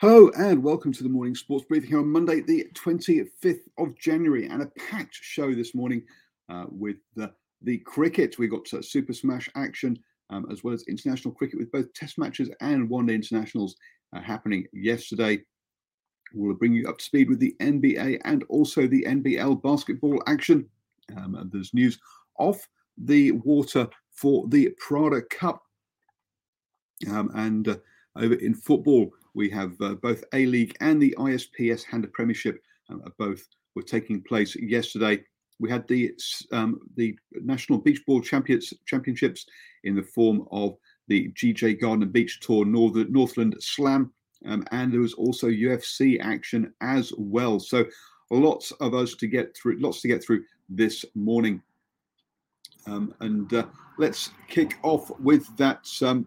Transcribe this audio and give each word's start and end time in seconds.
Hello 0.00 0.30
and 0.38 0.64
welcome 0.64 0.94
to 0.94 1.02
the 1.02 1.10
morning 1.10 1.34
sports 1.34 1.66
briefing 1.66 1.90
here 1.90 1.98
on 1.98 2.08
Monday, 2.08 2.40
the 2.40 2.66
25th 2.72 3.60
of 3.76 3.94
January, 3.98 4.46
and 4.46 4.62
a 4.62 4.72
packed 4.88 5.14
show 5.14 5.54
this 5.54 5.74
morning 5.74 6.02
uh, 6.48 6.64
with 6.70 6.96
the, 7.16 7.30
the 7.60 7.76
cricket. 7.80 8.38
We 8.38 8.48
got 8.48 8.72
uh, 8.72 8.80
Super 8.80 9.12
Smash 9.12 9.50
action 9.56 9.98
um, 10.30 10.46
as 10.50 10.64
well 10.64 10.72
as 10.72 10.84
international 10.88 11.34
cricket 11.34 11.58
with 11.58 11.70
both 11.70 11.92
Test 11.92 12.16
matches 12.16 12.48
and 12.62 12.88
One 12.88 13.04
Day 13.04 13.14
internationals 13.14 13.76
uh, 14.16 14.22
happening 14.22 14.66
yesterday. 14.72 15.42
We'll 16.32 16.56
bring 16.56 16.72
you 16.72 16.88
up 16.88 16.96
to 16.96 17.04
speed 17.04 17.28
with 17.28 17.38
the 17.38 17.54
NBA 17.60 18.22
and 18.24 18.42
also 18.44 18.86
the 18.86 19.04
NBL 19.06 19.62
basketball 19.62 20.22
action. 20.26 20.66
Um, 21.14 21.50
there's 21.52 21.74
news 21.74 21.98
off 22.38 22.66
the 22.96 23.32
water 23.32 23.86
for 24.12 24.48
the 24.48 24.70
Prada 24.78 25.20
Cup. 25.20 25.62
Um, 27.06 27.30
and 27.34 27.68
uh, 27.68 27.76
over 28.16 28.36
in 28.36 28.54
football, 28.54 29.12
we 29.34 29.48
have 29.50 29.80
uh, 29.80 29.94
both 29.94 30.24
A 30.34 30.46
League 30.46 30.76
and 30.80 31.00
the 31.00 31.14
ISPS 31.18 31.84
Handa 31.84 32.12
Premiership. 32.12 32.60
Um, 32.88 33.02
both 33.18 33.46
were 33.74 33.82
taking 33.82 34.22
place 34.22 34.56
yesterday. 34.56 35.22
We 35.58 35.70
had 35.70 35.86
the 35.88 36.12
um, 36.52 36.80
the 36.96 37.16
National 37.32 37.78
Beach 37.78 38.00
Ball 38.06 38.20
Champions 38.20 38.72
Championships 38.86 39.46
in 39.84 39.94
the 39.94 40.02
form 40.02 40.46
of 40.50 40.76
the 41.08 41.32
GJ 41.32 41.80
Gardner 41.80 42.06
Beach 42.06 42.40
Tour 42.40 42.64
Northern, 42.64 43.12
Northland 43.12 43.56
Slam, 43.60 44.12
um, 44.46 44.64
and 44.72 44.92
there 44.92 45.00
was 45.00 45.14
also 45.14 45.48
UFC 45.48 46.18
action 46.20 46.72
as 46.80 47.12
well. 47.18 47.60
So 47.60 47.84
lots 48.30 48.70
of 48.72 48.94
us 48.94 49.14
to 49.16 49.26
get 49.26 49.56
through, 49.56 49.78
lots 49.80 50.00
to 50.02 50.08
get 50.08 50.24
through 50.24 50.44
this 50.68 51.04
morning. 51.14 51.62
Um, 52.86 53.14
and 53.20 53.52
uh, 53.52 53.66
let's 53.98 54.30
kick 54.48 54.78
off 54.82 55.10
with 55.20 55.54
that 55.58 55.86
um, 56.02 56.20
uh, 56.20 56.26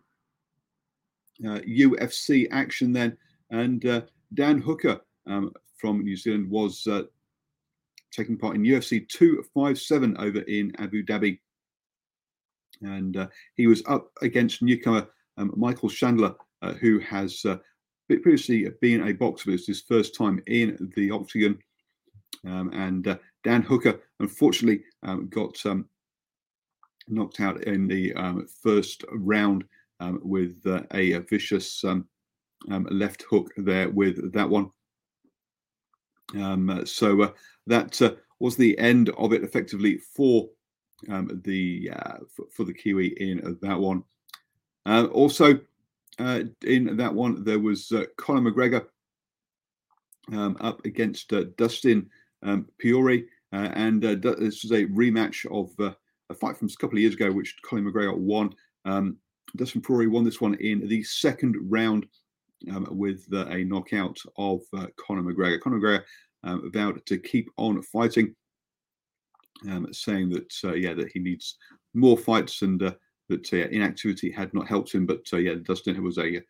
UFC 1.41 2.47
action 2.51 2.91
then. 2.91 3.17
And 3.49 3.85
uh, 3.85 4.01
Dan 4.33 4.59
Hooker 4.59 5.01
um, 5.27 5.51
from 5.77 6.03
New 6.03 6.17
Zealand 6.17 6.49
was 6.49 6.85
uh, 6.87 7.03
taking 8.11 8.37
part 8.37 8.55
in 8.55 8.63
UFC 8.63 9.07
257 9.09 10.17
over 10.17 10.39
in 10.41 10.73
Abu 10.79 11.03
Dhabi. 11.03 11.39
And 12.81 13.17
uh, 13.17 13.27
he 13.55 13.67
was 13.67 13.83
up 13.87 14.11
against 14.21 14.61
newcomer 14.61 15.07
um, 15.37 15.53
Michael 15.55 15.89
Chandler, 15.89 16.35
uh, 16.61 16.73
who 16.73 16.99
has 16.99 17.43
uh, 17.45 17.57
previously 18.07 18.67
been 18.81 19.07
a 19.07 19.13
boxer, 19.13 19.51
but 19.51 19.55
it's 19.55 19.67
his 19.67 19.81
first 19.81 20.15
time 20.15 20.41
in 20.47 20.91
the 20.95 21.11
octagon. 21.11 21.57
Um, 22.45 22.71
and 22.73 23.19
Dan 23.43 23.61
Hooker, 23.61 24.01
unfortunately, 24.19 24.83
um, 25.03 25.27
got 25.29 25.63
um, 25.65 25.85
knocked 27.07 27.39
out 27.39 27.63
in 27.63 27.87
the 27.87 28.13
um, 28.13 28.47
first 28.61 29.03
round 29.11 29.63
um, 30.03 30.19
with 30.23 30.61
uh, 30.65 30.81
a, 30.93 31.13
a, 31.13 31.19
vicious 31.21 31.83
um, 31.83 32.05
um, 32.69 32.87
left 32.91 33.23
hook 33.29 33.51
there 33.57 33.89
with 33.89 34.33
that 34.33 34.49
one. 34.49 34.69
Um, 36.35 36.85
so 36.85 37.21
uh, 37.21 37.31
that 37.67 38.01
uh, 38.01 38.15
was 38.39 38.57
the 38.57 38.77
end 38.79 39.09
of 39.17 39.33
it 39.33 39.43
effectively 39.43 39.97
for 39.97 40.49
um, 41.09 41.41
the 41.43 41.91
uh, 41.93 42.17
for, 42.33 42.45
for, 42.51 42.63
the 42.63 42.73
Kiwi 42.73 43.07
in 43.19 43.57
that 43.61 43.79
one. 43.79 44.03
Uh, 44.85 45.05
also, 45.11 45.59
in 46.19 46.97
that 46.97 47.13
one, 47.13 47.43
there 47.43 47.59
was 47.59 47.91
Conor 48.17 48.51
McGregor 48.51 48.85
up 50.61 50.85
against 50.85 51.33
Dustin 51.57 52.09
Poirier, 52.81 53.23
and 53.51 54.01
this 54.01 54.63
was 54.63 54.71
a 54.71 54.85
rematch 54.87 55.45
of 55.51 55.95
a 56.29 56.33
fight 56.33 56.57
from 56.57 56.67
a 56.67 56.81
couple 56.81 56.97
of 56.97 57.01
years 57.01 57.15
ago, 57.15 57.31
which 57.31 57.55
Conor 57.65 57.91
McGregor 57.91 58.17
won. 58.17 58.53
Um, 58.85 59.17
Dustin 59.55 59.81
Poirier 59.81 60.09
won 60.09 60.23
this 60.23 60.41
one 60.41 60.55
in 60.55 60.87
the 60.87 61.03
second 61.03 61.55
round 61.61 62.07
um, 62.71 62.87
with 62.91 63.25
uh, 63.33 63.45
a 63.47 63.63
knockout 63.63 64.17
of 64.37 64.61
uh, 64.75 64.87
Conor 64.97 65.23
McGregor. 65.23 65.59
Conor 65.59 65.79
McGregor 65.79 66.03
um, 66.43 66.71
vowed 66.71 67.05
to 67.05 67.17
keep 67.17 67.49
on 67.57 67.81
fighting, 67.83 68.35
um, 69.69 69.87
saying 69.93 70.29
that 70.29 70.53
uh, 70.63 70.73
yeah 70.73 70.93
that 70.93 71.11
he 71.11 71.19
needs 71.19 71.57
more 71.93 72.17
fights 72.17 72.61
and 72.61 72.81
uh, 72.81 72.91
that 73.29 73.51
uh, 73.53 73.57
inactivity 73.57 74.31
had 74.31 74.53
not 74.53 74.67
helped 74.67 74.93
him. 74.93 75.05
But 75.05 75.21
uh, 75.31 75.37
yeah, 75.37 75.55
Dustin 75.63 76.01
was 76.03 76.17
a 76.17 76.41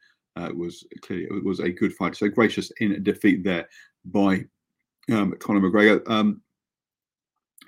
was 0.54 0.84
clearly 1.02 1.26
it 1.26 1.44
was 1.44 1.60
a 1.60 1.70
good 1.70 1.94
fight. 1.94 2.16
So 2.16 2.30
gracious 2.30 2.72
in 2.80 3.02
defeat 3.04 3.44
there 3.44 3.68
by 4.06 4.46
um, 5.12 5.36
Conor 5.40 5.62
McGregor. 5.62 6.10
Um, 6.10 6.42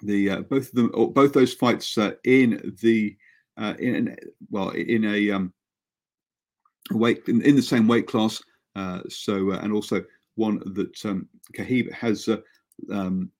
the 0.02 0.42
both 0.50 0.70
of 0.70 0.72
them, 0.74 0.92
both 1.14 1.34
those 1.34 1.54
fights 1.54 1.98
in 2.26 2.76
the 2.82 3.16
uh, 3.58 3.74
in 3.80 4.16
well 4.50 4.70
in 4.70 5.06
a 5.06 5.32
um, 5.32 5.54
weight 6.92 7.28
in, 7.28 7.42
in, 7.42 7.56
the 7.56 7.62
same 7.62 7.88
weight 7.88 8.08
class. 8.08 8.42
Uh, 8.76 9.02
so 9.10 9.52
uh, 9.52 9.60
and 9.60 9.72
also 9.72 10.04
one 10.36 10.62
that 10.74 11.06
um, 11.06 11.28
Khabib 11.58 11.92
has 11.94 12.28
uh, 12.28 12.38
um, 12.92 13.32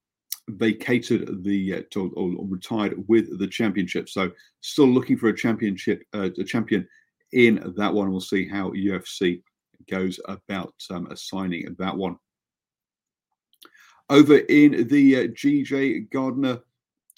vacated 0.50 1.44
the 1.44 1.86
or, 1.96 2.10
or, 2.16 2.46
retired 2.48 3.04
with 3.08 3.38
the 3.38 3.48
championship. 3.48 4.08
So 4.10 4.32
still 4.62 4.88
looking 4.88 5.18
for 5.18 5.30
a 5.30 5.36
championship, 5.36 6.04
a 6.14 6.30
champion 6.44 6.88
in 7.34 7.74
that 7.76 7.94
one. 7.94 8.12
We'll 8.12 8.22
see 8.22 8.48
how 8.48 8.72
UFC 8.72 9.42
goes 9.90 10.20
about 10.28 10.74
um, 10.90 11.08
assigning 11.12 11.76
that 11.80 11.96
one. 11.96 12.18
Over 14.10 14.38
in 14.38 14.88
the 14.88 15.30
GJ 15.30 16.12
Gardner 16.12 16.60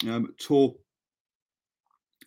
um, 0.06 0.34
Tour, 0.38 0.74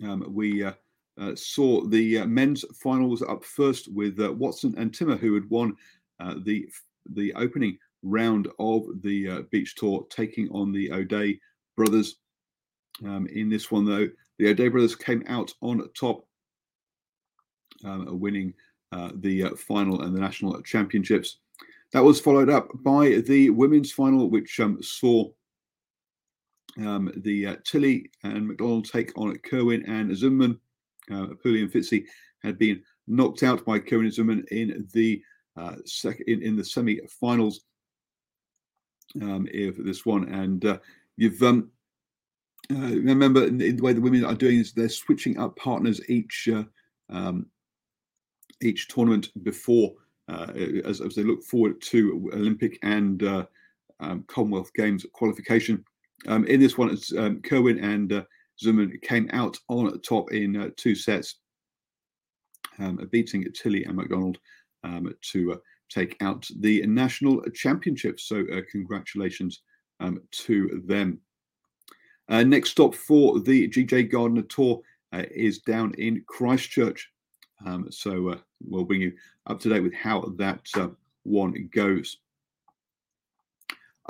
um, 0.03 0.25
we 0.27 0.63
uh, 0.63 0.74
uh, 1.19 1.36
saw 1.36 1.86
the 1.86 2.19
uh, 2.19 2.25
men's 2.25 2.65
finals 2.81 3.21
up 3.21 3.44
first 3.44 3.92
with 3.94 4.19
uh, 4.19 4.31
Watson 4.31 4.74
and 4.77 4.94
Timmer, 4.94 5.18
who 5.18 5.33
had 5.33 5.50
won 5.50 5.75
uh, 6.19 6.36
the 6.44 6.68
the 7.13 7.33
opening 7.33 7.77
round 8.03 8.48
of 8.59 8.86
the 9.01 9.45
beach 9.51 9.75
tour, 9.75 10.06
taking 10.09 10.50
on 10.50 10.71
the 10.71 10.92
O'Dea 10.92 11.39
brothers. 11.75 12.18
Um, 13.03 13.27
in 13.27 13.50
this 13.50 13.71
one, 13.71 13.86
though, 13.86 14.07
the 14.38 14.50
O'Dea 14.50 14.68
brothers 14.68 14.95
came 14.95 15.24
out 15.27 15.53
on 15.62 15.88
top, 15.98 16.25
um, 17.83 18.19
winning 18.19 18.54
the 19.15 19.50
final 19.57 20.01
and 20.01 20.15
the 20.15 20.19
national 20.19 20.62
championships. 20.62 21.38
That 21.94 22.04
was 22.04 22.21
followed 22.21 22.50
up 22.50 22.69
by 22.83 23.21
the 23.25 23.50
women's 23.50 23.92
final, 23.92 24.30
which 24.30 24.59
um, 24.59 24.81
saw 24.81 25.30
um, 26.79 27.12
the 27.18 27.47
uh, 27.47 27.56
Tilly 27.65 28.09
and 28.23 28.47
McDonald 28.47 28.85
take 28.85 29.18
on 29.18 29.35
Kerwin 29.39 29.83
and 29.88 30.15
Zimmerman. 30.15 30.59
Uh, 31.12 31.27
and 31.44 31.71
Fitzy 31.71 32.06
had 32.44 32.57
been 32.57 32.81
knocked 33.07 33.44
out 33.44 33.65
by 33.65 33.79
Kerwin 33.79 34.06
and 34.06 34.13
Zimmerman 34.13 34.45
in 34.51 34.88
the 34.94 35.21
uh, 35.57 35.75
second 35.85 36.25
in, 36.27 36.41
in 36.41 36.56
the 36.56 36.63
semi-finals. 36.63 37.62
um, 39.21 39.47
of 39.53 39.83
this 39.83 40.06
one. 40.06 40.29
And 40.33 40.63
uh, 40.65 40.77
you've 41.18 41.41
um, 41.44 41.69
uh, 42.71 42.75
remember 42.75 43.50
the 43.50 43.81
way 43.81 43.94
the 43.94 44.01
women 44.01 44.23
are 44.25 44.35
doing 44.35 44.59
is 44.59 44.71
they're 44.71 44.89
switching 44.89 45.38
up 45.38 45.56
partners 45.57 46.01
each 46.09 46.47
uh, 46.53 46.63
um, 47.09 47.47
each 48.62 48.88
tournament 48.88 49.29
before 49.44 49.94
uh, 50.29 50.47
as, 50.85 51.01
as, 51.01 51.15
they 51.15 51.23
look 51.23 51.44
forward 51.44 51.81
to 51.81 52.29
Olympic 52.33 52.77
and 52.83 53.23
uh, 53.23 53.45
um, 54.00 54.23
Commonwealth 54.27 54.71
Games 54.73 55.06
qualification. 55.12 55.83
Um, 56.27 56.45
in 56.45 56.59
this 56.59 56.77
one, 56.77 56.95
um, 57.18 57.41
Kerwin 57.41 57.79
and 57.79 58.13
uh, 58.13 58.23
Zuman 58.63 59.01
came 59.01 59.29
out 59.33 59.57
on 59.69 60.00
top 60.01 60.31
in 60.31 60.56
uh, 60.56 60.69
two 60.77 60.95
sets, 60.95 61.35
um, 62.79 63.07
beating 63.12 63.45
Tilly 63.53 63.85
and 63.85 63.95
McDonald 63.95 64.38
um, 64.83 65.13
to 65.31 65.53
uh, 65.53 65.57
take 65.89 66.15
out 66.21 66.47
the 66.59 66.85
national 66.85 67.41
championship. 67.53 68.19
So, 68.19 68.45
uh, 68.53 68.62
congratulations 68.71 69.62
um, 70.00 70.21
to 70.31 70.83
them. 70.85 71.19
Uh, 72.29 72.44
next 72.44 72.71
stop 72.71 72.95
for 72.95 73.39
the 73.39 73.68
GJ 73.68 74.12
Gardner 74.12 74.44
Tour 74.44 74.81
uh, 75.13 75.23
is 75.31 75.59
down 75.59 75.94
in 75.95 76.23
Christchurch. 76.27 77.09
Um, 77.65 77.88
so, 77.91 78.39
we'll 78.63 78.85
bring 78.85 79.01
you 79.01 79.13
up 79.47 79.59
to 79.62 79.69
date 79.69 79.81
with 79.81 79.94
how 79.94 80.21
that 80.38 80.68
one 81.23 81.69
goes 81.73 82.18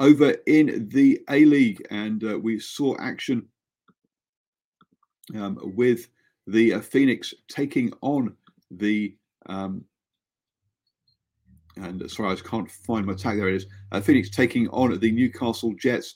over 0.01 0.31
in 0.47 0.89
the 0.91 1.21
A 1.29 1.45
League, 1.45 1.85
and 1.91 2.23
uh, 2.23 2.37
we 2.37 2.59
saw 2.59 2.97
action 2.99 3.47
um, 5.35 5.59
with 5.75 6.09
the 6.47 6.73
uh, 6.73 6.81
Phoenix 6.81 7.33
taking 7.47 7.93
on 8.01 8.35
the. 8.71 9.15
Um, 9.45 9.85
and 11.77 12.09
sorry, 12.11 12.33
I 12.33 12.35
can't 12.35 12.69
find 12.69 13.05
my 13.05 13.13
tag. 13.13 13.37
There 13.37 13.47
it 13.47 13.55
is. 13.55 13.67
Uh, 13.91 14.01
Phoenix 14.01 14.29
taking 14.29 14.67
on 14.69 14.99
the 14.99 15.11
Newcastle 15.11 15.73
Jets. 15.75 16.15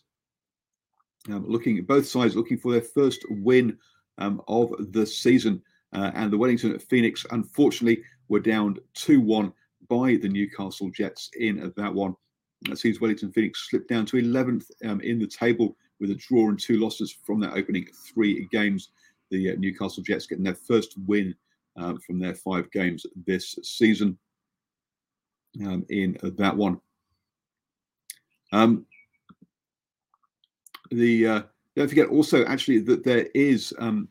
Um, 1.30 1.46
looking 1.48 1.84
both 1.86 2.08
sides, 2.08 2.36
looking 2.36 2.58
for 2.58 2.72
their 2.72 2.82
first 2.82 3.24
win 3.30 3.78
um, 4.18 4.42
of 4.48 4.74
the 4.92 5.06
season. 5.06 5.62
Uh, 5.94 6.12
and 6.14 6.34
the 6.34 6.38
Wellington 6.38 6.78
Phoenix, 6.80 7.26
unfortunately, 7.32 8.04
were 8.30 8.40
down 8.40 8.78
2 8.96 9.22
1 9.22 9.54
by 9.88 10.18
the 10.18 10.28
Newcastle 10.28 10.90
Jets 10.90 11.30
in 11.40 11.72
that 11.78 11.94
one. 11.94 12.16
That 12.70 12.78
sees 12.78 13.00
Wellington 13.00 13.32
Phoenix 13.32 13.70
slip 13.70 13.88
down 13.88 14.06
to 14.08 14.18
11th 14.18 14.72
um, 14.86 15.02
in 15.02 15.20
the 15.20 15.28
table 15.28 15.76
with 16.00 16.12
a 16.12 16.16
draw 16.16 16.50
and 16.50 16.60
two 16.60 16.80
losses 16.80 17.16
from 17.26 17.40
their 17.40 17.56
opening 17.56 17.88
three 17.94 18.48
games. 18.52 18.90
The 19.30 19.52
uh, 19.52 19.56
Newcastle 19.58 20.04
Jets 20.04 20.28
getting 20.28 20.44
their 20.44 20.56
first 20.56 20.96
win 21.06 21.36
uh, 21.78 21.96
from 22.06 22.20
their 22.20 22.36
five 22.36 22.72
games 22.72 23.06
this 23.26 23.58
season 23.64 24.18
um, 25.66 25.86
in 25.90 26.18
uh, 26.24 26.30
that 26.38 26.56
one. 26.56 26.80
Um, 28.52 28.86
the 30.92 31.28
uh, 31.28 31.42
don't 31.76 31.88
forget 31.88 32.08
also 32.08 32.46
actually 32.46 32.80
that 32.80 33.04
there 33.04 33.28
is 33.34 33.74
um, 33.80 34.08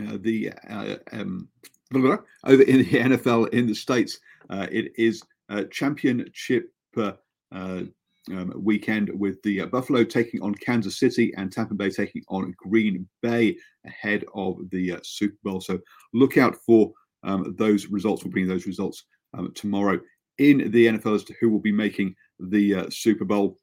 uh, 0.00 0.18
the 0.20 0.52
uh, 0.68 0.96
um, 1.12 1.48
over 1.94 2.24
in 2.62 2.78
the 2.78 2.84
NFL 2.84 3.50
in 3.50 3.66
the 3.66 3.74
states. 3.74 4.18
it 4.50 4.92
is 4.96 5.22
championship 5.70 6.72
uh, 6.96 7.12
um, 7.52 8.52
weekend 8.56 9.10
with 9.18 9.42
the 9.42 9.62
uh, 9.62 9.66
Buffalo 9.66 10.04
taking 10.04 10.42
on 10.42 10.54
Kansas 10.54 10.98
City 10.98 11.32
and 11.36 11.52
Tampa 11.52 11.74
Bay 11.74 11.90
taking 11.90 12.22
on 12.28 12.54
Green 12.56 13.06
Bay 13.22 13.56
ahead 13.84 14.24
of 14.34 14.58
the 14.70 14.92
uh, 14.92 14.98
Super 15.02 15.36
Bowl. 15.42 15.60
So 15.60 15.78
look 16.12 16.38
out 16.38 16.56
for 16.66 16.92
um, 17.22 17.54
those 17.58 17.86
results. 17.86 18.24
We'll 18.24 18.32
bring 18.32 18.48
those 18.48 18.66
results 18.66 19.04
um, 19.34 19.52
tomorrow 19.54 20.00
in 20.38 20.70
the 20.70 20.86
NFL 20.86 21.16
as 21.16 21.24
to 21.24 21.34
who 21.40 21.50
will 21.50 21.60
be 21.60 21.72
making 21.72 22.14
the 22.40 22.74
uh, 22.74 22.90
Super 22.90 23.24
Bowl. 23.24 23.58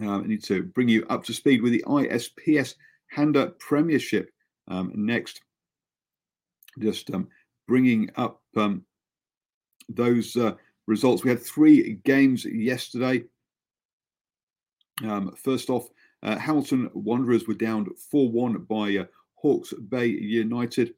Um, 0.00 0.24
I 0.24 0.26
need 0.26 0.44
to 0.44 0.64
bring 0.64 0.88
you 0.88 1.06
up 1.08 1.24
to 1.24 1.34
speed 1.34 1.62
with 1.62 1.72
the 1.72 1.84
ISPS 1.86 2.74
Handa 3.14 3.58
Premiership 3.58 4.30
um, 4.68 4.90
next. 4.94 5.42
Just 6.78 7.10
um, 7.10 7.28
bringing 7.68 8.10
up 8.16 8.40
those 9.88 10.36
uh, 10.36 10.54
results. 10.86 11.24
We 11.24 11.30
had 11.30 11.42
three 11.42 11.94
games 12.04 12.44
yesterday. 12.44 13.24
Um, 15.04 15.34
first 15.36 15.70
off, 15.70 15.88
uh, 16.22 16.38
Hamilton 16.38 16.90
Wanderers 16.94 17.46
were 17.46 17.54
down 17.54 17.88
4 18.10 18.30
1 18.30 18.58
by 18.68 18.96
uh, 18.98 19.04
Hawke's 19.34 19.72
Bay 19.72 20.06
United 20.06 20.94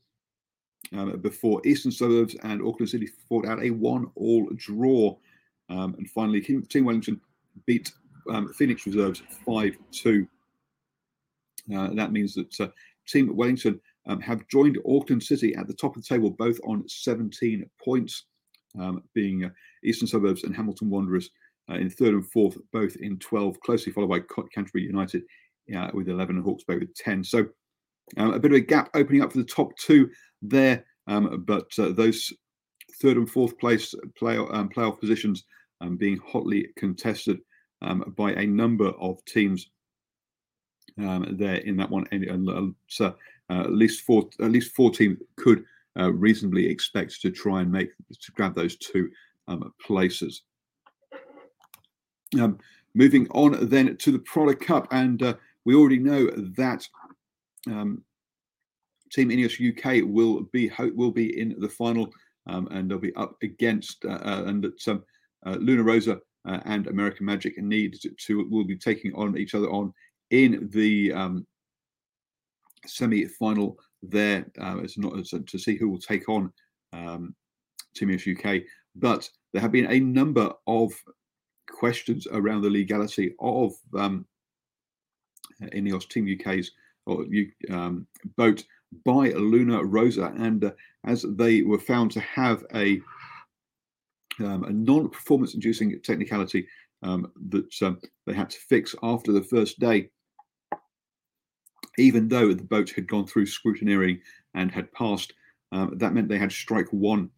um, 0.92 1.18
before 1.20 1.66
Eastern 1.66 1.90
Suburbs 1.90 2.36
and 2.42 2.60
Auckland 2.60 2.90
City 2.90 3.08
fought 3.28 3.46
out 3.46 3.62
a 3.62 3.70
one 3.70 4.10
all 4.14 4.48
draw. 4.56 5.16
Um, 5.70 5.94
and 5.96 6.08
finally, 6.10 6.40
Team 6.40 6.84
Wellington 6.84 7.20
beat 7.66 7.92
um, 8.30 8.52
Phoenix 8.52 8.84
Reserves 8.86 9.22
5 9.46 9.76
2. 9.92 10.26
Uh, 11.74 11.94
that 11.94 12.12
means 12.12 12.34
that 12.34 12.60
uh, 12.60 12.68
Team 13.06 13.34
Wellington 13.34 13.80
um, 14.06 14.20
have 14.20 14.46
joined 14.48 14.78
Auckland 14.86 15.22
City 15.22 15.54
at 15.54 15.66
the 15.66 15.72
top 15.72 15.96
of 15.96 16.02
the 16.02 16.08
table, 16.08 16.30
both 16.30 16.60
on 16.64 16.86
17 16.86 17.68
points 17.82 18.24
um, 18.78 19.02
being 19.14 19.44
uh, 19.44 19.50
Eastern 19.84 20.08
Suburbs 20.08 20.44
and 20.44 20.54
Hamilton 20.54 20.90
Wanderers 20.90 21.30
uh, 21.70 21.74
in 21.74 21.90
third 21.90 22.14
and 22.14 22.26
fourth, 22.30 22.58
both 22.72 22.96
in 22.96 23.18
12, 23.18 23.60
closely 23.60 23.92
followed 23.92 24.10
by 24.10 24.20
Canterbury 24.52 24.84
United 24.84 25.22
uh, 25.76 25.90
with 25.94 26.08
11 26.08 26.36
and 26.36 26.44
Hawke's 26.44 26.64
Bay 26.64 26.76
with 26.76 26.94
10. 26.94 27.24
So 27.24 27.46
um, 28.16 28.34
a 28.34 28.38
bit 28.38 28.52
of 28.52 28.56
a 28.56 28.60
gap 28.60 28.90
opening 28.94 29.22
up 29.22 29.32
for 29.32 29.38
the 29.38 29.44
top 29.44 29.76
two 29.78 30.10
there, 30.42 30.84
um, 31.06 31.44
but 31.46 31.70
uh, 31.78 31.90
those 31.92 32.32
third 33.00 33.16
and 33.16 33.30
fourth 33.30 33.58
place 33.58 33.94
play, 34.16 34.36
um, 34.36 34.68
playoff 34.68 35.00
positions 35.00 35.44
um, 35.80 35.96
being 35.96 36.18
hotly 36.18 36.68
contested 36.76 37.38
um, 37.82 38.14
by 38.16 38.32
a 38.32 38.46
number 38.46 38.88
of 38.88 39.24
teams 39.24 39.70
there 40.96 41.56
in 41.56 41.76
that 41.76 41.90
one. 41.90 42.06
And, 42.12 42.74
so 42.88 43.14
at 43.50 43.72
least 43.72 44.02
four, 44.02 44.28
at 44.40 44.50
least 44.50 44.72
four 44.72 44.90
teams 44.90 45.18
could 45.36 45.64
uh, 45.98 46.12
reasonably 46.12 46.66
expect 46.66 47.20
to 47.22 47.30
try 47.30 47.60
and 47.60 47.70
make 47.70 47.90
to 47.96 48.32
grab 48.32 48.54
those 48.54 48.76
two 48.76 49.10
um, 49.48 49.72
places. 49.80 50.42
Um, 52.40 52.58
moving 52.94 53.28
on 53.30 53.68
then 53.68 53.96
to 53.96 54.12
the 54.12 54.18
Prada 54.20 54.54
Cup, 54.54 54.88
and 54.90 55.22
uh, 55.22 55.34
we 55.64 55.74
already 55.74 55.98
know 55.98 56.26
that 56.56 56.86
um, 57.66 58.02
Team 59.12 59.30
Ineos 59.30 59.60
UK 59.60 60.04
will 60.06 60.42
be 60.52 60.70
will 60.94 61.12
be 61.12 61.38
in 61.40 61.54
the 61.58 61.68
final, 61.68 62.12
um, 62.46 62.68
and 62.70 62.90
they'll 62.90 62.98
be 62.98 63.14
up 63.14 63.36
against 63.42 64.04
uh, 64.04 64.20
uh 64.24 64.44
and 64.46 64.62
that 64.64 64.88
um, 64.88 65.04
uh, 65.46 65.56
Luna 65.60 65.82
Rossa 65.82 66.20
uh, 66.46 66.60
and 66.64 66.86
American 66.86 67.26
Magic 67.26 67.56
need 67.58 67.98
to, 68.18 68.48
will 68.50 68.64
be 68.64 68.76
taking 68.76 69.14
on 69.14 69.36
each 69.38 69.54
other 69.54 69.70
on 69.70 69.92
in 70.30 70.68
the 70.72 71.12
um, 71.12 71.46
semi-final 72.86 73.78
there 74.02 74.46
as 74.82 74.98
not 74.98 75.24
to 75.24 75.58
see 75.58 75.76
who 75.76 75.88
will 75.88 75.98
take 75.98 76.28
on 76.28 76.52
um, 76.92 77.34
Team 77.94 78.08
Ineos 78.08 78.36
UK. 78.36 78.62
But 78.96 79.28
there 79.52 79.62
have 79.62 79.72
been 79.72 79.90
a 79.90 80.00
number 80.00 80.52
of 80.66 80.92
questions 81.70 82.26
around 82.30 82.62
the 82.62 82.70
legality 82.70 83.34
of 83.40 83.74
um, 83.96 84.26
Ineos 85.62 86.08
Team 86.08 86.28
UK's 86.38 86.72
or, 87.06 87.24
um, 87.70 88.06
boat 88.36 88.64
by 89.04 89.30
Luna 89.30 89.82
Rossa, 89.84 90.32
and 90.38 90.64
uh, 90.64 90.70
as 91.04 91.26
they 91.36 91.62
were 91.62 91.78
found 91.78 92.10
to 92.12 92.20
have 92.20 92.64
a 92.74 93.00
um, 94.40 94.64
a 94.64 94.70
non-performance 94.70 95.54
inducing 95.54 96.00
technicality 96.00 96.66
um, 97.04 97.30
that 97.50 97.82
um, 97.82 98.00
they 98.26 98.32
had 98.32 98.50
to 98.50 98.58
fix 98.58 98.94
after 99.02 99.30
the 99.30 99.42
first 99.42 99.78
day 99.78 100.10
even 101.98 102.28
though 102.28 102.52
the 102.52 102.64
boat 102.64 102.90
had 102.90 103.06
gone 103.06 103.26
through 103.26 103.46
scrutineering 103.46 104.20
and 104.54 104.70
had 104.70 104.92
passed, 104.92 105.32
um, 105.72 105.96
that 105.98 106.12
meant 106.12 106.28
they 106.28 106.38
had 106.38 106.52
strike 106.52 106.88
one. 106.90 107.30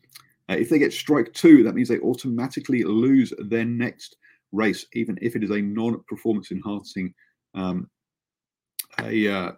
Uh, 0.48 0.54
if 0.54 0.68
they 0.68 0.78
get 0.78 0.92
strike 0.92 1.32
two, 1.32 1.62
that 1.62 1.74
means 1.74 1.88
they 1.88 1.98
automatically 2.00 2.84
lose 2.84 3.32
their 3.38 3.64
next 3.64 4.16
race, 4.52 4.86
even 4.92 5.18
if 5.20 5.34
it 5.34 5.42
is 5.42 5.50
a 5.50 5.60
non-performance 5.60 6.52
enhancing 6.52 7.12
um, 7.54 7.88
a, 9.00 9.28
uh, 9.28 9.52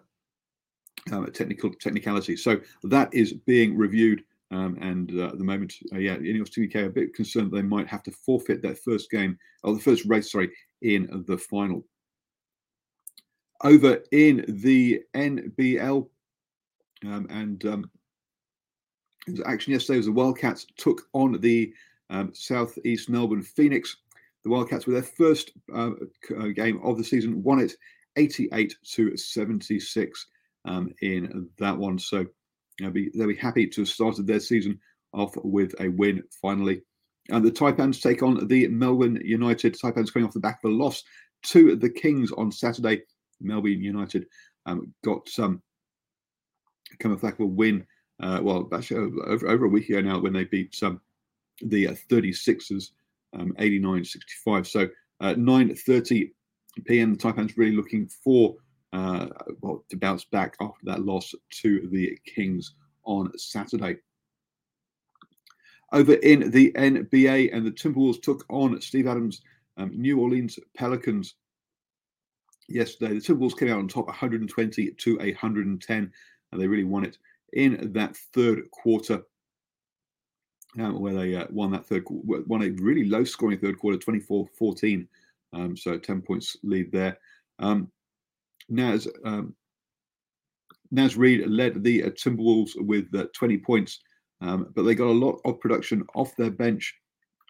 um, 1.11 1.25
a, 1.25 1.31
technical 1.31 1.71
technicality. 1.75 2.35
So 2.35 2.59
that 2.83 3.13
is 3.13 3.33
being 3.33 3.77
reviewed. 3.77 4.23
Um, 4.51 4.79
and 4.81 5.11
uh, 5.19 5.27
at 5.27 5.37
the 5.37 5.43
moment, 5.43 5.75
uh, 5.93 5.99
yeah, 5.99 6.17
Ineos 6.17 6.49
TVK 6.49 6.75
are 6.77 6.85
a 6.85 6.89
bit 6.89 7.13
concerned 7.13 7.51
they 7.51 7.61
might 7.61 7.87
have 7.87 8.01
to 8.03 8.11
forfeit 8.11 8.63
their 8.63 8.75
first 8.75 9.11
game 9.11 9.37
or 9.63 9.75
the 9.75 9.79
first 9.79 10.05
race, 10.05 10.31
sorry, 10.31 10.49
in 10.81 11.23
the 11.27 11.37
final 11.37 11.85
over 13.63 14.01
in 14.11 14.45
the 14.47 15.01
NBL. 15.15 16.07
Um, 17.05 17.27
and 17.29 17.63
um, 17.65 17.91
action 19.45 19.73
yesterday 19.73 19.97
was 19.97 20.05
the 20.05 20.11
Wildcats 20.11 20.65
took 20.77 21.03
on 21.13 21.39
the 21.39 21.73
um, 22.09 22.31
Southeast 22.33 23.09
Melbourne 23.09 23.43
Phoenix. 23.43 23.97
The 24.43 24.49
Wildcats 24.49 24.87
were 24.87 24.93
their 24.93 25.03
first 25.03 25.51
uh, 25.73 25.91
uh, 26.37 26.47
game 26.47 26.79
of 26.83 26.97
the 26.97 27.03
season, 27.03 27.43
won 27.43 27.59
it 27.59 27.73
88 28.15 28.75
to 28.95 29.17
76 29.17 30.27
um, 30.65 30.93
in 31.01 31.49
that 31.57 31.77
one. 31.77 31.99
So 31.99 32.25
they'll 32.79 32.91
be, 32.91 33.11
they'll 33.13 33.27
be 33.27 33.35
happy 33.35 33.67
to 33.67 33.81
have 33.81 33.89
started 33.89 34.27
their 34.27 34.39
season 34.39 34.79
off 35.13 35.33
with 35.43 35.73
a 35.79 35.89
win 35.89 36.23
finally. 36.41 36.81
And 37.29 37.45
the 37.45 37.51
Taipans 37.51 38.01
take 38.01 38.23
on 38.23 38.47
the 38.47 38.67
Melbourne 38.69 39.19
United. 39.23 39.75
Taipans 39.75 40.11
coming 40.11 40.27
off 40.27 40.33
the 40.33 40.39
back 40.39 40.59
of 40.63 40.71
a 40.71 40.73
loss 40.73 41.03
to 41.43 41.75
the 41.75 41.89
Kings 41.89 42.31
on 42.31 42.51
Saturday. 42.51 43.03
Melbourne 43.41 43.83
United 43.83 44.25
um, 44.65 44.93
got 45.03 45.27
some 45.29 45.45
um, 45.45 45.61
come 46.99 47.13
off 47.13 47.21
back 47.21 47.35
of 47.35 47.41
a 47.41 47.45
win. 47.45 47.85
Uh, 48.19 48.39
well, 48.41 48.67
actually 48.73 48.97
over, 48.97 49.47
over 49.47 49.65
a 49.65 49.69
week 49.69 49.89
ago 49.89 50.01
now 50.01 50.19
when 50.19 50.33
they 50.33 50.43
beat 50.43 50.81
um, 50.83 50.99
the 51.61 51.87
uh, 51.87 51.95
36ers 52.09 52.91
um, 53.33 53.53
89-65. 53.59 54.67
So 54.67 54.89
uh, 55.21 55.33
9:30 55.35 56.31
p.m. 56.85 57.15
The 57.15 57.17
Taipans 57.17 57.57
really 57.57 57.75
looking 57.75 58.07
for 58.07 58.55
uh, 58.93 59.27
well, 59.61 59.83
to 59.89 59.97
bounce 59.97 60.25
back 60.25 60.55
after 60.61 60.85
that 60.85 61.05
loss 61.05 61.33
to 61.61 61.87
the 61.91 62.17
Kings 62.25 62.73
on 63.03 63.31
Saturday. 63.37 63.97
Over 65.91 66.13
in 66.13 66.51
the 66.51 66.71
NBA, 66.73 67.49
and 67.53 67.65
the 67.65 67.71
Timberwolves 67.71 68.21
took 68.21 68.45
on 68.49 68.79
Steve 68.81 69.07
Adams' 69.07 69.41
um, 69.77 69.91
New 69.93 70.19
Orleans 70.19 70.59
Pelicans 70.77 71.35
yesterday. 72.67 73.15
The 73.15 73.21
Timberwolves 73.21 73.57
came 73.57 73.69
out 73.69 73.79
on 73.79 73.87
top 73.87 74.07
120 74.07 74.91
to 74.91 75.17
110, 75.17 76.11
and 76.51 76.61
they 76.61 76.67
really 76.67 76.83
won 76.83 77.05
it 77.05 77.17
in 77.53 77.91
that 77.93 78.17
third 78.33 78.69
quarter. 78.71 79.23
Um, 80.77 81.01
where 81.01 81.15
they 81.15 81.35
uh, 81.35 81.47
won 81.49 81.71
that 81.71 81.87
third, 81.87 82.03
won 82.07 82.61
a 82.61 82.69
really 82.81 83.05
low 83.05 83.23
scoring 83.23 83.57
third 83.57 83.79
quarter, 83.79 83.97
24 83.97 84.47
14. 84.57 85.07
Um, 85.53 85.75
so 85.75 85.97
10 85.97 86.21
points 86.21 86.57
lead 86.63 86.91
there. 86.91 87.17
Um, 87.57 87.91
Naz, 88.69 89.07
um, 89.25 89.55
Naz 90.91 91.17
Reid 91.17 91.47
led 91.47 91.83
the 91.83 92.03
uh, 92.03 92.09
Timberwolves 92.11 92.71
with 92.77 93.07
uh, 93.15 93.25
20 93.35 93.57
points, 93.57 93.99
um, 94.41 94.67
but 94.75 94.83
they 94.83 94.93
got 94.93 95.07
a 95.07 95.11
lot 95.11 95.39
of 95.45 95.59
production 95.59 96.05
off 96.13 96.35
their 96.35 96.51
bench. 96.51 96.93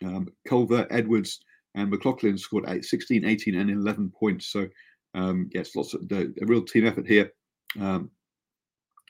Um, 0.03 0.29
Culver, 0.47 0.87
Edwards, 0.89 1.41
and 1.75 1.89
McLaughlin 1.89 2.37
scored 2.37 2.65
eight, 2.69 2.85
16, 2.85 3.25
18, 3.25 3.55
and 3.55 3.69
11 3.69 4.13
points. 4.17 4.47
So, 4.47 4.65
um, 5.13 5.49
yes, 5.53 5.75
lots 5.75 5.93
of 5.93 6.09
a 6.11 6.27
real 6.45 6.63
team 6.63 6.87
effort 6.87 7.05
here. 7.05 7.31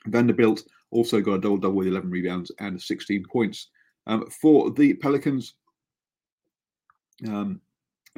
Vanderbilt 0.06 0.62
also 0.90 1.20
got 1.20 1.34
a 1.34 1.40
double 1.40 1.58
double 1.58 1.76
with 1.76 1.88
11 1.88 2.10
rebounds 2.10 2.50
and 2.58 2.80
16 2.80 3.24
points. 3.24 3.68
Um, 4.06 4.26
for 4.30 4.70
the 4.70 4.94
Pelicans, 4.94 5.54
um, 7.28 7.60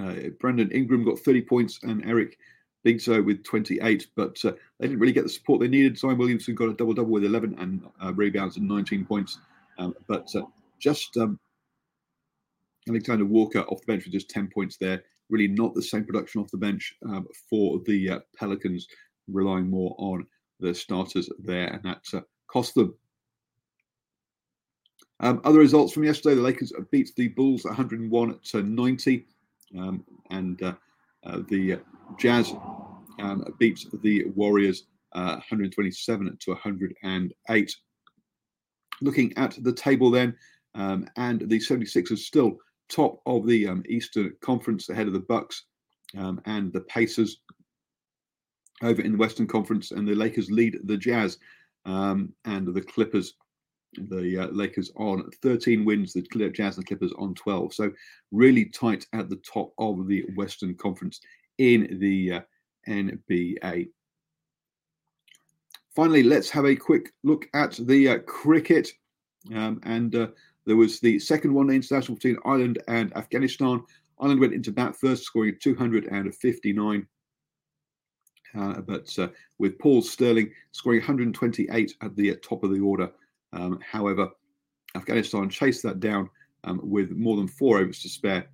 uh, 0.00 0.14
Brandon 0.40 0.70
Ingram 0.70 1.04
got 1.04 1.18
30 1.18 1.42
points 1.42 1.80
and 1.82 2.04
Eric 2.06 2.38
Bledsoe 2.84 3.22
with 3.22 3.44
28, 3.44 4.08
but 4.16 4.38
uh, 4.44 4.52
they 4.78 4.88
didn't 4.88 5.00
really 5.00 5.12
get 5.12 5.24
the 5.24 5.28
support 5.28 5.60
they 5.60 5.68
needed. 5.68 5.98
Zion 5.98 6.18
Williamson 6.18 6.54
got 6.54 6.68
a 6.68 6.74
double 6.74 6.94
double 6.94 7.10
with 7.10 7.24
11 7.24 7.56
and 7.58 7.82
uh, 8.02 8.12
rebounds 8.14 8.56
and 8.56 8.66
19 8.66 9.04
points, 9.04 9.38
um, 9.78 9.94
but 10.08 10.28
uh, 10.34 10.42
just 10.78 11.16
um, 11.16 11.38
Alexander 12.88 13.24
Walker 13.24 13.60
off 13.60 13.80
the 13.80 13.92
bench 13.92 14.04
with 14.04 14.12
just 14.12 14.30
10 14.30 14.48
points 14.48 14.76
there. 14.76 15.02
Really 15.30 15.48
not 15.48 15.74
the 15.74 15.82
same 15.82 16.04
production 16.04 16.40
off 16.40 16.50
the 16.50 16.58
bench 16.58 16.94
um, 17.06 17.26
for 17.48 17.80
the 17.86 18.10
uh, 18.10 18.18
Pelicans, 18.36 18.88
relying 19.28 19.70
more 19.70 19.94
on 19.98 20.26
the 20.60 20.74
starters 20.74 21.28
there, 21.38 21.68
and 21.68 21.82
that 21.84 22.02
uh, 22.12 22.20
cost 22.52 22.74
them. 22.74 22.94
Um, 25.20 25.40
other 25.44 25.58
results 25.58 25.92
from 25.92 26.04
yesterday: 26.04 26.34
the 26.34 26.42
Lakers 26.42 26.72
beat 26.90 27.12
the 27.16 27.28
Bulls 27.28 27.64
101 27.64 28.38
to 28.50 28.62
90, 28.62 29.26
um, 29.78 30.04
and 30.30 30.62
uh, 30.62 30.74
uh, 31.24 31.40
the 31.48 31.78
Jazz 32.18 32.52
um, 33.20 33.44
beat 33.58 33.86
the 34.02 34.24
Warriors 34.34 34.84
uh, 35.12 35.36
127 35.36 36.36
to 36.40 36.50
108. 36.50 37.76
Looking 39.00 39.36
at 39.36 39.56
the 39.62 39.72
table 39.72 40.10
then, 40.10 40.34
um, 40.74 41.06
and 41.16 41.40
the 41.48 41.58
76ers 41.58 42.18
still 42.18 42.56
top 42.88 43.20
of 43.26 43.46
the 43.46 43.68
um, 43.68 43.82
Eastern 43.88 44.34
Conference 44.40 44.88
ahead 44.88 45.06
of 45.06 45.12
the 45.12 45.20
Bucks 45.20 45.64
um, 46.16 46.40
and 46.46 46.72
the 46.72 46.82
Pacers 46.82 47.38
over 48.82 49.00
in 49.00 49.12
the 49.12 49.18
Western 49.18 49.46
Conference, 49.46 49.92
and 49.92 50.06
the 50.06 50.14
Lakers 50.14 50.50
lead 50.50 50.78
the 50.84 50.96
Jazz 50.96 51.38
um, 51.84 52.32
and 52.44 52.66
the 52.66 52.82
Clippers. 52.82 53.34
The 53.94 54.44
uh, 54.44 54.46
Lakers 54.46 54.90
on 54.96 55.28
13 55.42 55.84
wins, 55.84 56.14
the 56.14 56.22
Jazz 56.54 56.78
and 56.78 56.86
Clippers 56.86 57.12
on 57.18 57.34
12. 57.34 57.74
So 57.74 57.92
really 58.30 58.64
tight 58.64 59.06
at 59.12 59.28
the 59.28 59.36
top 59.36 59.74
of 59.76 60.08
the 60.08 60.24
Western 60.34 60.74
Conference 60.76 61.20
in 61.58 61.98
the 62.00 62.32
uh, 62.32 62.40
NBA. 62.88 63.88
Finally, 65.94 66.22
let's 66.22 66.48
have 66.48 66.64
a 66.64 66.74
quick 66.74 67.12
look 67.22 67.46
at 67.52 67.72
the 67.86 68.08
uh, 68.08 68.18
cricket. 68.20 68.90
Um, 69.54 69.80
and 69.82 70.14
uh, 70.14 70.28
there 70.64 70.76
was 70.76 71.00
the 71.00 71.18
second 71.18 71.52
one 71.52 71.70
international 71.70 72.16
between 72.16 72.38
Ireland 72.44 72.82
and 72.88 73.14
Afghanistan. 73.16 73.82
Ireland 74.20 74.40
went 74.40 74.54
into 74.54 74.72
bat 74.72 74.96
first, 74.96 75.24
scoring 75.24 75.56
259. 75.60 77.06
Uh, 78.58 78.80
but 78.80 79.18
uh, 79.18 79.28
with 79.58 79.78
Paul 79.78 80.02
Stirling 80.02 80.50
scoring 80.72 81.00
128 81.00 81.94
at 82.00 82.16
the 82.16 82.36
top 82.36 82.64
of 82.64 82.72
the 82.72 82.80
order. 82.80 83.10
Um, 83.52 83.78
however, 83.80 84.30
Afghanistan 84.94 85.48
chased 85.48 85.82
that 85.84 86.00
down 86.00 86.28
um, 86.64 86.80
with 86.82 87.10
more 87.12 87.36
than 87.36 87.48
four 87.48 87.78
overs 87.78 88.00
to 88.00 88.08
spare 88.08 88.46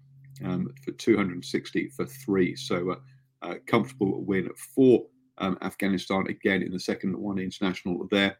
um, 0.44 0.72
for 0.84 0.92
260 0.92 1.88
for 1.88 2.06
three. 2.06 2.54
So, 2.56 2.90
uh, 2.90 2.96
uh, 3.42 3.54
comfortable 3.66 4.22
win 4.22 4.50
for 4.74 5.06
um, 5.38 5.58
Afghanistan 5.62 6.26
again 6.28 6.62
in 6.62 6.72
the 6.72 6.80
second 6.80 7.16
one 7.16 7.38
international 7.38 8.06
there. 8.10 8.38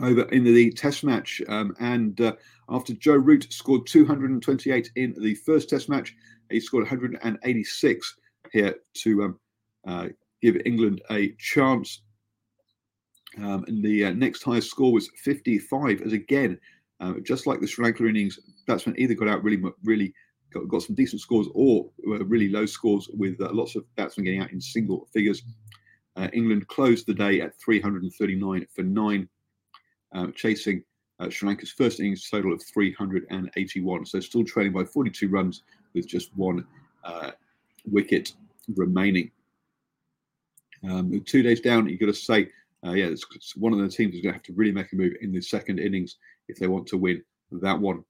Over 0.00 0.22
in 0.30 0.42
the 0.42 0.72
test 0.72 1.04
match, 1.04 1.42
um, 1.48 1.76
and 1.78 2.18
uh, 2.20 2.32
after 2.68 2.94
Joe 2.94 3.14
Root 3.16 3.52
scored 3.52 3.86
228 3.86 4.90
in 4.96 5.14
the 5.18 5.34
first 5.34 5.68
test 5.68 5.88
match, 5.88 6.16
he 6.50 6.60
scored 6.60 6.84
186 6.84 8.16
here 8.52 8.74
to 8.94 9.22
um, 9.22 9.30
uh, 9.30 9.34
give 10.42 10.56
England 10.64 11.02
a 11.10 11.32
chance. 11.38 12.02
Um, 13.38 13.64
and 13.66 13.82
the 13.82 14.06
uh, 14.06 14.10
next 14.10 14.42
highest 14.42 14.68
score 14.68 14.92
was 14.92 15.08
55, 15.16 16.02
as 16.02 16.12
again, 16.12 16.58
uh, 17.00 17.14
just 17.22 17.46
like 17.46 17.60
the 17.60 17.66
Sri 17.66 17.84
Lanka 17.84 18.06
innings, 18.06 18.38
batsmen 18.66 18.94
either 18.98 19.14
got 19.14 19.28
out 19.28 19.42
really, 19.42 19.62
really 19.84 20.12
got, 20.52 20.68
got 20.68 20.82
some 20.82 20.94
decent 20.94 21.22
scores 21.22 21.48
or 21.54 21.88
really 22.04 22.50
low 22.50 22.66
scores 22.66 23.08
with 23.14 23.40
uh, 23.40 23.50
lots 23.52 23.74
of 23.74 23.84
batsmen 23.96 24.24
getting 24.24 24.40
out 24.40 24.52
in 24.52 24.60
single 24.60 25.08
figures. 25.12 25.42
Uh, 26.16 26.28
England 26.32 26.68
closed 26.68 27.06
the 27.06 27.14
day 27.14 27.40
at 27.40 27.58
339 27.58 28.66
for 28.74 28.82
nine, 28.82 29.28
uh, 30.14 30.26
chasing 30.34 30.84
uh, 31.20 31.30
Sri 31.30 31.48
Lanka's 31.48 31.72
first 31.72 32.00
innings 32.00 32.28
total 32.28 32.52
of 32.52 32.62
381. 32.62 34.06
So 34.06 34.20
still 34.20 34.44
trailing 34.44 34.72
by 34.72 34.84
42 34.84 35.28
runs 35.28 35.62
with 35.94 36.06
just 36.06 36.36
one 36.36 36.66
uh, 37.02 37.30
wicket 37.86 38.32
remaining. 38.76 39.30
Um, 40.88 41.22
two 41.24 41.42
days 41.42 41.60
down, 41.60 41.88
you've 41.88 42.00
got 42.00 42.06
to 42.06 42.14
say, 42.14 42.48
uh, 42.84 42.92
yeah, 42.92 43.06
it's, 43.06 43.24
it's 43.34 43.56
one 43.56 43.72
of 43.72 43.78
the 43.78 43.88
teams 43.88 44.14
is 44.14 44.20
going 44.20 44.32
to 44.32 44.38
have 44.38 44.42
to 44.42 44.52
really 44.52 44.72
make 44.72 44.92
a 44.92 44.96
move 44.96 45.14
in 45.20 45.32
the 45.32 45.40
second 45.40 45.78
innings 45.78 46.16
if 46.48 46.58
they 46.58 46.66
want 46.66 46.86
to 46.88 46.96
win 46.96 47.22
that 47.52 47.78
one. 47.78 48.04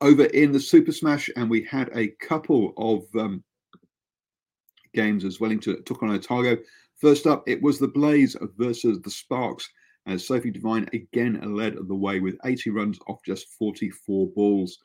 Over 0.00 0.24
in 0.26 0.52
the 0.52 0.60
Super 0.60 0.92
Smash, 0.92 1.30
and 1.36 1.48
we 1.48 1.62
had 1.62 1.90
a 1.94 2.08
couple 2.20 2.74
of 2.76 3.20
um, 3.20 3.42
games 4.94 5.24
as 5.24 5.40
Wellington 5.40 5.82
took 5.84 6.02
on 6.02 6.10
Otago. 6.10 6.58
First 7.00 7.26
up, 7.26 7.42
it 7.46 7.62
was 7.62 7.78
the 7.78 7.88
Blaze 7.88 8.36
versus 8.58 9.00
the 9.00 9.10
Sparks, 9.10 9.68
as 10.06 10.26
Sophie 10.26 10.50
Devine 10.50 10.88
again 10.92 11.40
led 11.54 11.76
the 11.88 11.94
way 11.94 12.20
with 12.20 12.36
80 12.44 12.70
runs 12.70 12.98
off 13.06 13.20
just 13.24 13.48
44 13.58 14.28
balls 14.28 14.78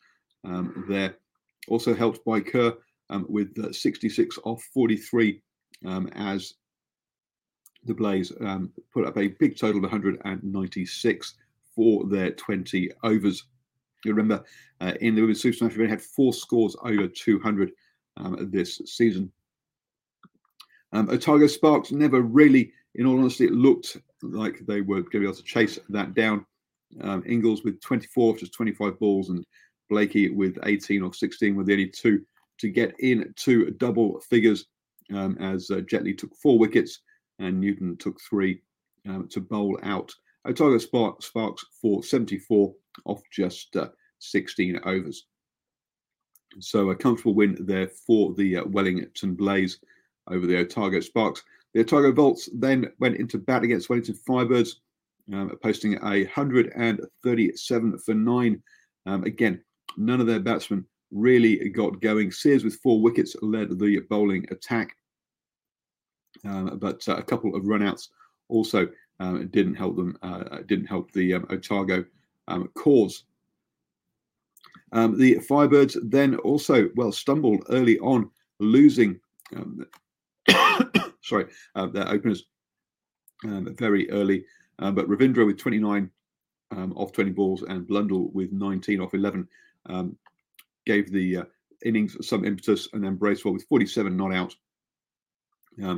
um, 0.46 0.86
there. 0.88 1.18
Also 1.68 1.94
helped 1.94 2.24
by 2.24 2.40
Kerr 2.40 2.74
um, 3.10 3.26
with 3.28 3.58
uh, 3.60 3.74
66 3.74 4.38
off 4.44 4.64
43 4.74 5.42
um, 5.86 6.08
as 6.14 6.56
the 7.86 7.94
Blaze 7.94 8.32
um, 8.42 8.72
put 8.94 9.06
up 9.06 9.18
a 9.18 9.28
big 9.28 9.58
total 9.58 9.78
of 9.78 9.92
196 9.92 11.34
for 11.76 12.06
their 12.06 12.32
20 12.32 12.92
overs. 13.04 13.46
You 14.04 14.14
remember 14.14 14.44
uh, 14.82 14.94
in 15.02 15.16
the 15.16 15.22
Women's 15.22 15.42
Super 15.42 15.58
Smash, 15.58 15.78
we 15.78 15.90
had 15.90 16.02
four 16.02 16.34
scores 16.34 16.76
over 16.84 17.08
200 17.08 17.72
um, 18.18 18.50
this 18.52 18.82
season. 18.86 19.32
Um, 20.94 21.10
Otago 21.10 21.48
Sparks 21.48 21.92
never 21.92 22.22
really, 22.22 22.72
in 22.96 23.06
all 23.06 23.20
honesty, 23.20 23.46
it 23.46 23.52
looked 23.52 23.98
like 24.22 24.60
they 24.66 24.82
were 24.82 25.02
going 25.02 25.12
to 25.12 25.20
be 25.20 25.26
able 25.26 25.36
to 25.36 25.44
chase 25.44 25.80
that 25.90 26.14
down. 26.14 26.46
Um, 27.02 27.24
Inglis 27.26 27.64
with 27.64 27.82
24 27.82 28.38
just 28.38 28.54
25 28.54 28.98
balls, 29.00 29.30
and 29.30 29.46
Blakey 29.90 30.30
with 30.30 30.58
18 30.64 31.02
or 31.02 31.14
16 31.14 31.56
were 31.56 31.64
the 31.64 31.74
only 31.74 31.88
two 31.88 32.24
to 32.60 32.70
get 32.70 32.98
into 33.00 33.72
double 33.72 34.20
figures 34.22 34.66
um, 35.14 35.38
as 35.40 35.70
uh, 35.72 35.76
Jetley 35.76 36.18
took 36.18 36.36
four 36.36 36.58
wickets 36.58 37.02
and 37.40 37.60
Newton 37.60 37.98
took 37.98 38.20
three 38.22 38.62
um, 39.08 39.28
to 39.30 39.40
bowl 39.40 39.80
out. 39.84 40.14
Otago 40.46 40.78
Sparks, 40.78 41.26
Sparks 41.26 41.66
for 41.82 42.04
74 42.04 42.74
off 43.06 43.22
just 43.32 43.76
uh, 43.76 43.90
16 44.20 44.80
overs. 44.86 45.26
So 46.60 46.90
a 46.90 46.96
comfortable 46.96 47.36
win 47.36 47.58
there 47.60 47.88
for 47.88 48.34
the 48.34 48.58
uh, 48.58 48.66
Wellington 48.66 49.36
Blaze 49.36 49.80
over 50.30 50.48
the 50.48 50.60
Otago 50.60 51.00
Sparks. 51.00 51.44
The 51.74 51.82
Otago 51.82 52.12
Volts 52.12 52.50
then 52.54 52.92
went 53.00 53.18
into 53.18 53.38
bat 53.38 53.64
against 53.64 53.90
Wellington 53.90 54.18
Firebirds, 54.28 54.78
um, 55.34 55.52
posting 55.62 55.96
a 55.96 56.24
137 56.24 58.00
for 58.00 58.14
nine 58.14 58.64
Um, 59.06 59.24
again, 59.24 59.62
none 59.98 60.20
of 60.22 60.28
their 60.28 60.40
batsmen 60.40 60.86
really 61.12 61.70
got 61.70 62.02
going. 62.02 62.32
Sears 62.32 62.64
with 62.64 62.80
four 62.82 63.02
wickets 63.02 63.36
led 63.42 63.78
the 63.78 64.00
bowling 64.10 64.48
attack, 64.52 64.97
um, 66.46 66.78
but 66.80 67.08
uh, 67.08 67.16
a 67.16 67.24
couple 67.24 67.56
of 67.56 67.64
runouts 67.64 68.10
also 68.50 68.88
um, 69.20 69.48
didn't 69.48 69.76
help 69.76 69.96
them. 69.96 70.18
Uh, 70.22 70.60
didn't 70.68 70.86
help 70.86 71.12
the 71.12 71.34
um, 71.34 71.48
Otago 71.50 72.06
um, 72.48 72.70
cause. 72.76 73.24
Um, 74.94 75.18
the 75.18 75.36
Firebirds 75.36 75.98
then 76.04 76.36
also 76.38 76.90
well 76.96 77.12
stumbled 77.12 77.64
early 77.70 78.00
on, 78.00 78.30
losing. 78.60 79.20
Um, 79.56 79.86
sorry, 81.22 81.48
uh, 81.76 81.88
their 81.88 82.08
openers 82.08 82.46
very 83.44 84.10
early, 84.12 84.46
but 84.78 85.08
Ravindra 85.08 85.46
with 85.46 85.58
29 85.58 86.10
off 86.96 87.12
20 87.12 87.32
balls 87.32 87.64
and 87.64 87.88
Blundell 87.88 88.30
with 88.34 88.52
19 88.52 89.00
off 89.02 89.14
11 89.14 89.48
um, 89.88 90.18
gave 90.86 91.12
the 91.12 91.38
uh, 91.38 91.44
innings 91.86 92.18
some 92.28 92.46
impetus, 92.46 92.88
and 92.94 93.04
then 93.04 93.16
Bracewell 93.16 93.54
with 93.54 93.68
47 93.68 94.16
not 94.16 94.34
out 94.34 94.54
um, 94.54 94.67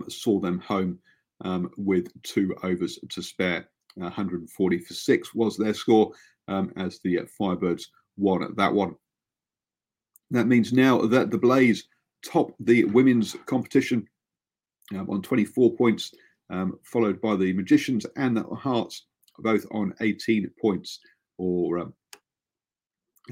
saw 0.07 0.39
them 0.39 0.59
home 0.59 0.99
um, 1.41 1.71
with 1.77 2.09
two 2.23 2.55
overs 2.63 2.99
to 3.09 3.21
spare. 3.21 3.69
Uh, 3.97 4.03
140 4.03 4.79
for 4.79 4.93
six 4.93 5.33
was 5.33 5.57
their 5.57 5.73
score 5.73 6.11
um, 6.47 6.71
as 6.77 6.99
the 7.03 7.19
uh, 7.19 7.23
Firebirds 7.39 7.83
won 8.17 8.53
that 8.55 8.73
one. 8.73 8.95
That 10.31 10.47
means 10.47 10.71
now 10.71 11.01
that 11.01 11.31
the 11.31 11.37
Blaze 11.37 11.87
top 12.23 12.51
the 12.59 12.85
women's 12.85 13.35
competition 13.45 14.07
um, 14.95 15.09
on 15.09 15.21
24 15.21 15.75
points, 15.75 16.13
um, 16.49 16.79
followed 16.83 17.19
by 17.21 17.35
the 17.35 17.53
Magicians 17.53 18.05
and 18.15 18.37
the 18.37 18.43
Hearts, 18.43 19.05
both 19.39 19.65
on 19.71 19.93
18 20.01 20.49
points 20.61 20.99
or 21.37 21.79
um, 21.79 21.93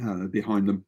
uh, 0.03 0.27
behind 0.27 0.67
them. 0.67 0.85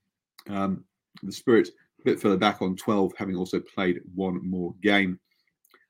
Um, 0.49 0.83
the 1.23 1.31
Spirit 1.31 1.69
a 1.99 2.03
bit 2.03 2.19
further 2.19 2.37
back 2.37 2.61
on 2.61 2.75
12, 2.75 3.13
having 3.17 3.35
also 3.35 3.59
played 3.59 3.99
one 4.15 4.47
more 4.47 4.73
game. 4.81 5.19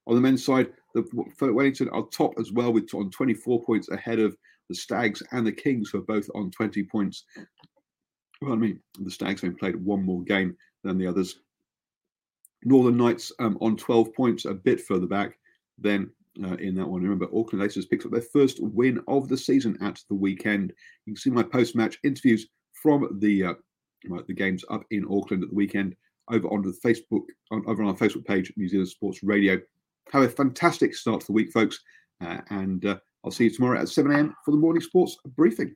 On 0.09 0.15
the 0.15 0.21
men's 0.21 0.43
side, 0.43 0.73
the 0.95 1.05
Wellington 1.39 1.87
are 1.89 2.03
top 2.07 2.33
as 2.39 2.51
well, 2.51 2.73
with 2.73 2.91
on 2.95 3.11
24 3.11 3.63
points 3.63 3.89
ahead 3.89 4.17
of 4.17 4.35
the 4.67 4.73
Stags 4.73 5.21
and 5.31 5.45
the 5.45 5.51
Kings, 5.51 5.91
who 5.91 5.99
are 5.99 6.01
both 6.01 6.27
on 6.33 6.49
20 6.49 6.81
points. 6.83 7.25
Well, 8.41 8.53
I 8.53 8.55
mean, 8.55 8.79
the 8.99 9.11
Stags 9.11 9.41
have 9.41 9.59
played 9.59 9.75
one 9.75 10.03
more 10.03 10.23
game 10.23 10.57
than 10.83 10.97
the 10.97 11.05
others. 11.05 11.39
Northern 12.63 12.97
Knights 12.97 13.31
um, 13.39 13.59
on 13.61 13.77
12 13.77 14.11
points, 14.15 14.45
a 14.45 14.53
bit 14.53 14.81
further 14.81 15.05
back 15.05 15.37
than 15.77 16.09
uh, 16.43 16.55
in 16.55 16.73
that 16.73 16.87
one. 16.87 17.03
Remember, 17.03 17.27
Auckland 17.27 17.63
Aces 17.63 17.85
picks 17.85 18.05
up 18.05 18.11
their 18.11 18.21
first 18.21 18.59
win 18.59 18.99
of 19.07 19.29
the 19.29 19.37
season 19.37 19.77
at 19.79 20.01
the 20.09 20.15
weekend. 20.15 20.73
You 21.05 21.13
can 21.13 21.21
see 21.21 21.29
my 21.29 21.43
post-match 21.43 21.99
interviews 22.03 22.47
from 22.81 23.19
the 23.19 23.43
uh, 23.43 23.53
the 24.27 24.33
games 24.33 24.65
up 24.71 24.83
in 24.89 25.05
Auckland 25.05 25.43
at 25.43 25.49
the 25.49 25.55
weekend 25.55 25.95
over 26.31 26.47
onto 26.47 26.71
the 26.71 26.79
Facebook 26.79 27.25
on, 27.51 27.63
over 27.67 27.83
on 27.83 27.89
our 27.89 27.95
Facebook 27.95 28.25
page, 28.25 28.51
New 28.55 28.67
Zealand 28.67 28.89
Sports 28.89 29.21
Radio. 29.21 29.59
Have 30.11 30.23
a 30.23 30.29
fantastic 30.29 30.95
start 30.95 31.21
to 31.21 31.27
the 31.27 31.33
week, 31.33 31.51
folks, 31.51 31.79
uh, 32.21 32.39
and 32.49 32.85
uh, 32.85 32.97
I'll 33.23 33.31
see 33.31 33.45
you 33.45 33.49
tomorrow 33.49 33.79
at 33.79 33.89
7 33.89 34.11
a.m. 34.11 34.35
for 34.43 34.51
the 34.51 34.57
morning 34.57 34.81
sports 34.81 35.17
briefing. 35.35 35.75